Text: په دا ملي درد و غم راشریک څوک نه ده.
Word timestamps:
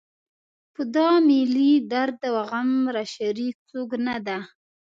په 0.73 0.81
دا 0.95 1.09
ملي 1.27 1.71
درد 1.91 2.21
و 2.33 2.35
غم 2.49 2.71
راشریک 2.95 3.55
څوک 3.69 3.89
نه 4.07 4.15
ده. 4.27 4.37